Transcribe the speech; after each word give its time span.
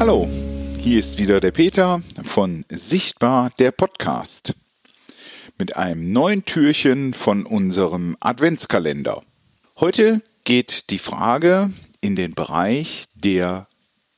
Hallo, 0.00 0.28
hier 0.78 1.00
ist 1.00 1.18
wieder 1.18 1.40
der 1.40 1.50
Peter 1.50 2.00
von 2.22 2.64
Sichtbar 2.68 3.50
der 3.58 3.72
Podcast 3.72 4.54
mit 5.58 5.76
einem 5.76 6.12
neuen 6.12 6.44
Türchen 6.44 7.14
von 7.14 7.44
unserem 7.44 8.16
Adventskalender. 8.20 9.22
Heute 9.80 10.22
geht 10.44 10.90
die 10.90 11.00
Frage 11.00 11.72
in 12.00 12.14
den 12.14 12.34
Bereich 12.34 13.06
der 13.14 13.66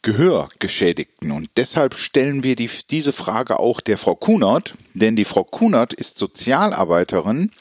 Gehörgeschädigten 0.02 1.30
und 1.30 1.48
deshalb 1.56 1.94
stellen 1.94 2.42
wir 2.42 2.56
die, 2.56 2.68
diese 2.90 3.14
Frage 3.14 3.58
auch 3.58 3.80
der 3.80 3.96
Frau 3.96 4.14
Kunert, 4.14 4.74
denn 4.92 5.16
die 5.16 5.24
Frau 5.24 5.44
Kunert 5.44 5.94
ist 5.94 6.18
Sozialarbeiterin 6.18 7.52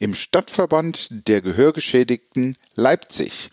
im 0.00 0.16
Stadtverband 0.16 1.28
der 1.28 1.42
Gehörgeschädigten 1.42 2.56
Leipzig. 2.74 3.50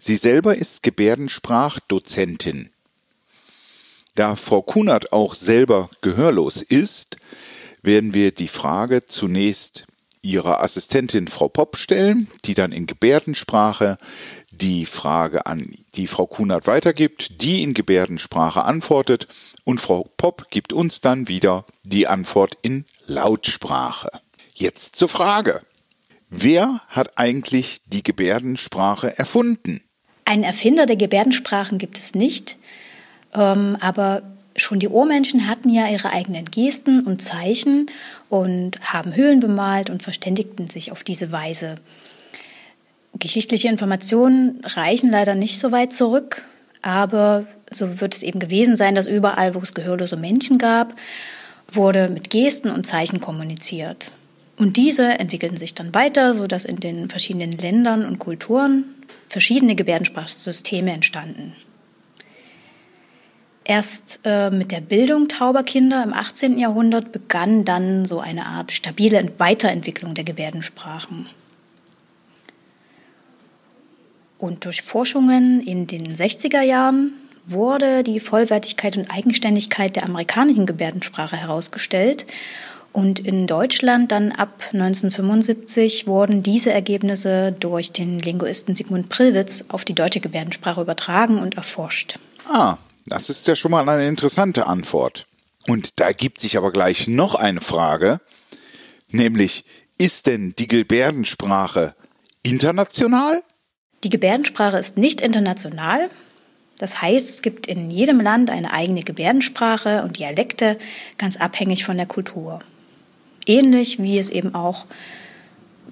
Sie 0.00 0.16
selber 0.16 0.56
ist 0.56 0.82
Gebärdensprachdozentin. 0.82 2.70
Da 4.18 4.34
Frau 4.34 4.62
Kunert 4.62 5.12
auch 5.12 5.36
selber 5.36 5.90
gehörlos 6.00 6.60
ist, 6.60 7.18
werden 7.82 8.14
wir 8.14 8.32
die 8.32 8.48
Frage 8.48 9.06
zunächst 9.06 9.86
ihrer 10.22 10.60
Assistentin 10.60 11.28
Frau 11.28 11.48
Popp 11.48 11.76
stellen, 11.76 12.26
die 12.44 12.54
dann 12.54 12.72
in 12.72 12.88
Gebärdensprache 12.88 13.96
die 14.50 14.86
Frage 14.86 15.46
an 15.46 15.70
die 15.94 16.08
Frau 16.08 16.26
Kunert 16.26 16.66
weitergibt, 16.66 17.40
die 17.42 17.62
in 17.62 17.74
Gebärdensprache 17.74 18.64
antwortet 18.64 19.28
und 19.62 19.80
Frau 19.80 20.10
Popp 20.16 20.50
gibt 20.50 20.72
uns 20.72 21.00
dann 21.00 21.28
wieder 21.28 21.64
die 21.84 22.08
Antwort 22.08 22.58
in 22.60 22.86
Lautsprache. 23.06 24.10
Jetzt 24.52 24.96
zur 24.96 25.08
Frage. 25.08 25.60
Wer 26.28 26.80
hat 26.88 27.18
eigentlich 27.20 27.82
die 27.86 28.02
Gebärdensprache 28.02 29.16
erfunden? 29.16 29.80
Einen 30.24 30.42
Erfinder 30.42 30.86
der 30.86 30.96
Gebärdensprachen 30.96 31.78
gibt 31.78 31.98
es 31.98 32.16
nicht. 32.16 32.58
Ähm, 33.34 33.76
aber 33.80 34.22
schon 34.56 34.80
die 34.80 34.88
Ohrmenschen 34.88 35.46
hatten 35.46 35.70
ja 35.70 35.88
ihre 35.88 36.10
eigenen 36.10 36.44
Gesten 36.44 37.00
und 37.00 37.22
Zeichen 37.22 37.86
und 38.28 38.80
haben 38.80 39.14
Höhlen 39.14 39.40
bemalt 39.40 39.90
und 39.90 40.02
verständigten 40.02 40.68
sich 40.70 40.92
auf 40.92 41.04
diese 41.04 41.32
Weise. 41.32 41.76
Geschichtliche 43.18 43.68
Informationen 43.68 44.60
reichen 44.64 45.10
leider 45.10 45.34
nicht 45.34 45.58
so 45.58 45.72
weit 45.72 45.92
zurück, 45.92 46.42
aber 46.82 47.46
so 47.70 48.00
wird 48.00 48.14
es 48.14 48.22
eben 48.22 48.38
gewesen 48.38 48.76
sein, 48.76 48.94
dass 48.94 49.06
überall, 49.06 49.54
wo 49.54 49.60
es 49.60 49.74
gehörlose 49.74 50.16
Menschen 50.16 50.58
gab, 50.58 50.94
wurde 51.68 52.08
mit 52.08 52.30
Gesten 52.30 52.70
und 52.70 52.86
Zeichen 52.86 53.20
kommuniziert. 53.20 54.12
Und 54.56 54.76
diese 54.76 55.18
entwickelten 55.18 55.56
sich 55.56 55.74
dann 55.74 55.94
weiter, 55.94 56.34
sodass 56.34 56.64
in 56.64 56.80
den 56.80 57.08
verschiedenen 57.08 57.52
Ländern 57.52 58.04
und 58.04 58.18
Kulturen 58.18 58.84
verschiedene 59.28 59.74
Gebärdensprachsysteme 59.74 60.92
entstanden. 60.92 61.52
Erst 63.68 64.20
äh, 64.24 64.48
mit 64.48 64.72
der 64.72 64.80
Bildung 64.80 65.28
tauber 65.28 65.62
Kinder 65.62 66.02
im 66.02 66.14
18. 66.14 66.58
Jahrhundert 66.58 67.12
begann 67.12 67.66
dann 67.66 68.06
so 68.06 68.18
eine 68.18 68.46
Art 68.46 68.72
stabile 68.72 69.22
Weiterentwicklung 69.36 70.14
der 70.14 70.24
Gebärdensprachen. 70.24 71.26
Und 74.38 74.64
durch 74.64 74.80
Forschungen 74.80 75.60
in 75.60 75.86
den 75.86 76.14
60er 76.14 76.62
Jahren 76.62 77.12
wurde 77.44 78.02
die 78.04 78.20
Vollwertigkeit 78.20 78.96
und 78.96 79.10
Eigenständigkeit 79.10 79.96
der 79.96 80.06
amerikanischen 80.06 80.64
Gebärdensprache 80.64 81.36
herausgestellt. 81.36 82.24
Und 82.94 83.20
in 83.20 83.46
Deutschland 83.46 84.12
dann 84.12 84.32
ab 84.32 84.62
1975 84.72 86.06
wurden 86.06 86.42
diese 86.42 86.72
Ergebnisse 86.72 87.52
durch 87.52 87.92
den 87.92 88.18
Linguisten 88.18 88.74
Sigmund 88.74 89.10
Prillwitz 89.10 89.66
auf 89.68 89.84
die 89.84 89.94
deutsche 89.94 90.20
Gebärdensprache 90.20 90.80
übertragen 90.80 91.38
und 91.38 91.58
erforscht. 91.58 92.18
Ah, 92.46 92.78
das 93.12 93.30
ist 93.30 93.46
ja 93.48 93.56
schon 93.56 93.70
mal 93.70 93.88
eine 93.88 94.06
interessante 94.06 94.66
Antwort. 94.66 95.26
Und 95.66 96.00
da 96.00 96.06
ergibt 96.06 96.40
sich 96.40 96.56
aber 96.56 96.72
gleich 96.72 97.08
noch 97.08 97.34
eine 97.34 97.60
Frage, 97.60 98.20
nämlich 99.10 99.64
ist 99.98 100.26
denn 100.26 100.54
die 100.58 100.68
Gebärdensprache 100.68 101.94
international? 102.42 103.42
Die 104.04 104.10
Gebärdensprache 104.10 104.78
ist 104.78 104.96
nicht 104.96 105.20
international. 105.20 106.08
Das 106.78 107.02
heißt, 107.02 107.28
es 107.28 107.42
gibt 107.42 107.66
in 107.66 107.90
jedem 107.90 108.20
Land 108.20 108.50
eine 108.50 108.72
eigene 108.72 109.02
Gebärdensprache 109.02 110.02
und 110.02 110.18
Dialekte, 110.18 110.78
ganz 111.18 111.36
abhängig 111.36 111.84
von 111.84 111.96
der 111.96 112.06
Kultur. 112.06 112.60
Ähnlich 113.46 114.00
wie 114.00 114.18
es 114.18 114.30
eben 114.30 114.54
auch 114.54 114.86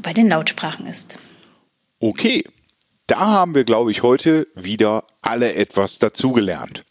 bei 0.00 0.12
den 0.12 0.28
Lautsprachen 0.28 0.86
ist. 0.86 1.18
Okay, 1.98 2.44
da 3.06 3.18
haben 3.18 3.54
wir, 3.54 3.64
glaube 3.64 3.90
ich, 3.90 4.02
heute 4.02 4.46
wieder 4.54 5.04
alle 5.22 5.54
etwas 5.54 5.98
dazugelernt. 5.98 6.84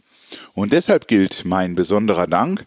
Und 0.55 0.73
deshalb 0.73 1.07
gilt 1.07 1.45
mein 1.45 1.75
besonderer 1.75 2.27
Dank 2.27 2.65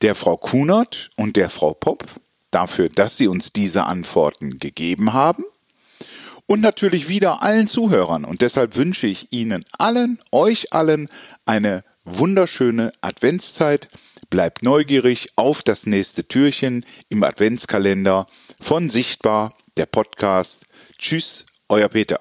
der 0.00 0.14
Frau 0.14 0.36
Kunert 0.36 1.10
und 1.16 1.36
der 1.36 1.50
Frau 1.50 1.74
Popp 1.74 2.04
dafür, 2.50 2.88
dass 2.88 3.16
sie 3.16 3.28
uns 3.28 3.52
diese 3.52 3.84
Antworten 3.84 4.58
gegeben 4.58 5.12
haben. 5.12 5.44
Und 6.46 6.60
natürlich 6.60 7.08
wieder 7.08 7.42
allen 7.42 7.68
Zuhörern. 7.68 8.24
Und 8.24 8.40
deshalb 8.42 8.76
wünsche 8.76 9.06
ich 9.06 9.32
Ihnen 9.32 9.64
allen, 9.78 10.18
euch 10.32 10.72
allen, 10.72 11.08
eine 11.46 11.84
wunderschöne 12.04 12.92
Adventszeit. 13.00 13.88
Bleibt 14.28 14.62
neugierig 14.62 15.28
auf 15.36 15.62
das 15.62 15.86
nächste 15.86 16.26
Türchen 16.26 16.84
im 17.08 17.22
Adventskalender 17.22 18.26
von 18.60 18.88
Sichtbar, 18.88 19.54
der 19.76 19.86
Podcast. 19.86 20.64
Tschüss, 20.98 21.46
euer 21.68 21.88
Peter. 21.88 22.20